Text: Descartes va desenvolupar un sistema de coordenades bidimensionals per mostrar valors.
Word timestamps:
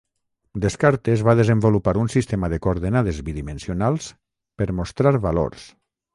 Descartes 0.61 1.21
va 1.27 1.35
desenvolupar 1.39 1.93
un 2.05 2.09
sistema 2.13 2.49
de 2.55 2.59
coordenades 2.65 3.21
bidimensionals 3.29 4.09
per 4.63 4.71
mostrar 4.81 5.17
valors. 5.29 5.71